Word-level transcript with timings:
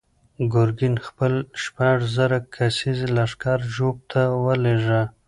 ګورګین 0.53 0.95
خپل 1.07 1.33
شپږ 1.61 1.97
زره 2.15 2.37
کسیز 2.55 2.99
لښکر 3.15 3.59
ژوب 3.75 3.95
ته 4.11 4.21
ولېږه. 4.43 5.01